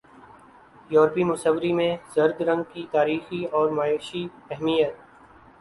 یورپی 0.89 1.23
مصوری 1.23 1.71
میں 1.73 1.91
زرد 2.15 2.41
رنگ 2.41 2.63
کی 2.73 2.85
تاریخی 2.91 3.43
اور 3.45 3.69
معاشی 3.71 4.27
اہمیت 4.51 4.93